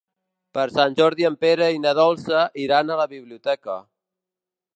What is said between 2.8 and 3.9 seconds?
a la biblioteca.